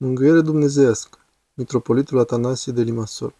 [0.00, 1.18] Mângâiere dumnezeiască,
[1.54, 3.34] Mitropolitul Atanasie de Limasol.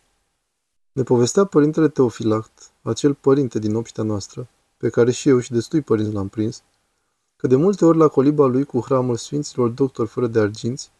[0.93, 5.81] Ne povestea părintele Teofilact, acel părinte din obștea noastră, pe care și eu și destui
[5.81, 6.63] părinți l-am prins,
[7.37, 10.91] că de multe ori la coliba lui cu hramul sfinților doctori fără de arginți,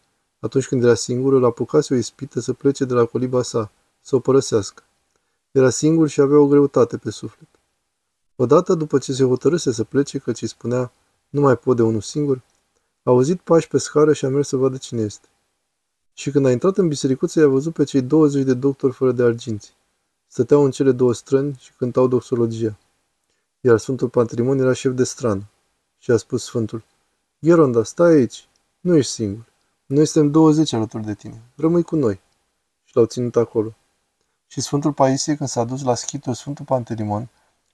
[0.41, 3.71] atunci când era singur, îl apucase o ispită să plece de la coliba sa,
[4.01, 4.83] să o părăsească.
[5.51, 7.49] Era singur și avea o greutate pe suflet.
[8.37, 10.93] Odată, după ce se hotărâse să plece, căci îi spunea,
[11.29, 12.37] nu mai pot de unul singur,
[13.03, 15.29] a auzit pași pe scară și a mers să vadă cine este.
[16.19, 19.23] Și când a intrat în bisericuță, i-a văzut pe cei 20 de doctori fără de
[19.23, 19.73] arginți.
[20.27, 22.79] Stăteau în cele două străni și cântau doxologia.
[23.61, 25.43] Iar Sfântul Patrimon era șef de strană.
[25.99, 26.85] Și a spus Sfântul,
[27.39, 28.49] Gheronda, stai aici,
[28.81, 29.45] nu ești singur.
[29.87, 31.43] Noi suntem 20 alături de tine.
[31.57, 32.21] Rămâi cu noi.
[32.85, 33.75] Și l-au ținut acolo.
[34.47, 37.29] Și Sfântul Paisie, când s-a dus la schitul Sfântul Pantelimon,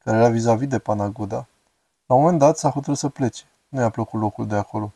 [0.05, 1.47] care era vis-a-vis de Panagoda,
[2.07, 3.45] la un moment dat s-a hotărât să plece.
[3.69, 4.93] Nu i-a plăcut locul de acolo,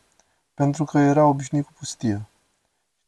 [0.55, 2.27] pentru că era obișnuit cu pustie.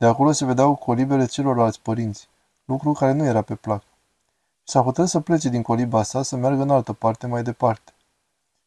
[0.00, 2.28] De acolo se vedeau colibele celorlalți părinți,
[2.64, 3.82] lucru care nu era pe plac.
[3.82, 7.92] Și s-a hotărât să plece din coliba sa să meargă în altă parte mai departe.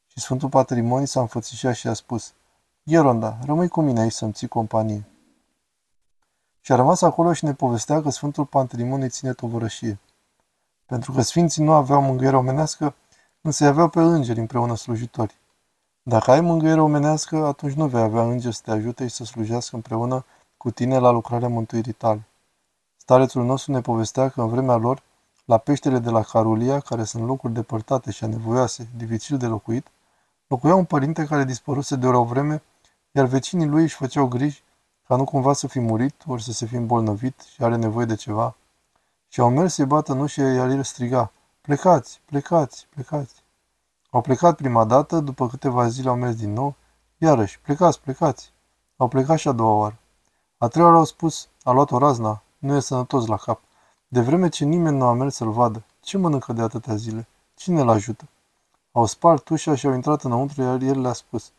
[0.08, 2.34] Și Sfântul Patrimonii s-a înfățișat și a spus,
[2.84, 5.06] Gheronda, rămâi cu mine aici să-mi ții companie.
[6.62, 10.00] Și a rămas acolo și ne povestea că Sfântul Pantelimon ține tovărășie.
[10.86, 12.95] Pentru că sfinții nu aveau mângâiere omenească,
[13.42, 15.36] însă aveau pe îngeri împreună slujitori.
[16.03, 19.75] Dacă ai mângâiere omenească, atunci nu vei avea îngeri să te ajute și să slujească
[19.75, 20.25] împreună
[20.64, 22.28] cu tine la lucrarea mântuirii tale.
[22.97, 25.03] Starețul nostru ne povestea că în vremea lor,
[25.45, 29.88] la peștele de la Carulia, care sunt locuri depărtate și anevoioase, dificil de locuit,
[30.47, 32.64] locuia un părinte care dispăruse de o vreme,
[33.11, 34.64] iar vecinii lui își făceau griji
[35.08, 38.16] ca nu cumva să fi murit, ori să se fi îmbolnăvit și are nevoie de
[38.16, 38.56] ceva.
[39.28, 43.44] Și au mers să-i bată în ușă, iar el striga, plecați, plecați, plecați.
[44.09, 46.75] Au plecat prima dată, după câteva zile au mers din nou,
[47.17, 48.52] iarăși, plecați, plecați.
[48.97, 49.97] Au plecat și a doua oară.
[50.64, 53.61] A treia oară au spus, a luat o razna, nu e sănătos la cap.
[54.08, 57.28] De vreme ce nimeni nu a mers să-l vadă, ce mănâncă de atâtea zile?
[57.56, 58.28] Cine îl ajută?
[58.91, 61.52] Au spart ușa și au intrat înăuntru, iar el le-a spus,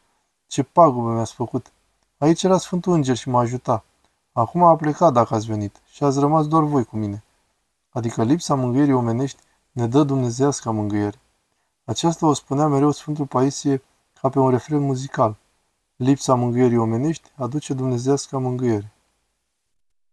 [0.47, 1.73] ce pagubă mi-ați făcut.
[2.19, 3.85] Aici era Sfântul Înger și mă ajuta.
[4.33, 7.25] Acum a plecat dacă ați venit și ați rămas doar voi cu mine.
[7.91, 9.41] Adică lipsa mângâierii omenești
[9.73, 11.21] ne dă dumnezească mângâiere.
[11.85, 13.83] Aceasta o spunea mereu Sfântul Paisie
[14.21, 15.37] ca pe un refren muzical.
[15.97, 18.94] Lipsa mângâierii omenești aduce dumnezească mângâiere.